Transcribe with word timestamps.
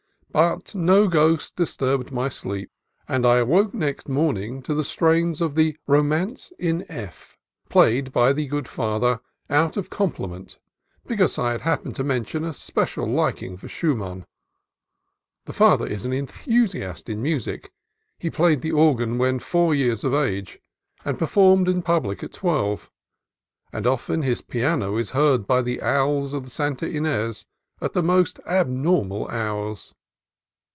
But 0.33 0.73
no 0.73 1.09
ghost 1.09 1.57
disturbed 1.57 2.09
my 2.09 2.29
sleep, 2.29 2.71
and 3.05 3.25
I 3.25 3.39
awoke 3.39 3.73
next 3.73 4.07
morning 4.07 4.61
to 4.61 4.73
the 4.73 4.85
strains 4.85 5.41
of 5.41 5.55
the 5.55 5.75
"Romance 5.87 6.53
in 6.57 6.85
F," 6.87 7.37
played 7.67 8.13
by 8.13 8.31
the 8.31 8.47
good 8.47 8.65
Father 8.65 9.19
out 9.49 9.75
of 9.75 9.89
compliment, 9.89 10.57
be 11.05 11.17
cause 11.17 11.37
I 11.37 11.51
had 11.51 11.59
happened 11.63 11.95
to 11.97 12.05
mention 12.05 12.45
a 12.45 12.53
special 12.53 13.05
liking 13.07 13.57
for 13.57 13.67
Schumann. 13.67 14.25
(The 15.43 15.51
Father 15.51 15.85
is 15.85 16.05
an 16.05 16.13
enthusiast 16.13 17.09
in 17.09 17.21
music. 17.21 17.69
He 18.17 18.29
played 18.29 18.61
the 18.61 18.71
organ 18.71 19.17
when 19.17 19.37
four 19.37 19.75
years 19.75 20.05
of 20.05 20.13
age, 20.13 20.59
and 21.03 21.19
performed 21.19 21.67
in 21.67 21.81
public 21.81 22.23
at 22.23 22.31
twelve; 22.31 22.89
and 23.73 23.85
often 23.85 24.21
his 24.21 24.39
piano 24.41 24.95
is 24.95 25.09
heard 25.09 25.45
by 25.45 25.61
the 25.61 25.81
owls 25.81 26.33
of 26.33 26.49
Santa 26.49 26.89
Ines 26.89 27.45
at 27.81 27.91
the 27.91 28.01
most 28.01 28.39
abnor 28.47 29.05
mal 29.05 29.27
hours.) 29.27 29.93